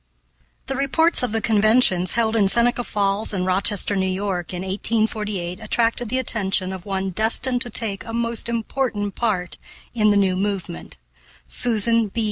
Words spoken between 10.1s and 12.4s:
new movement Susan B.